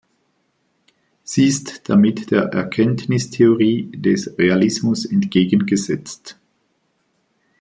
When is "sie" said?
1.23-1.45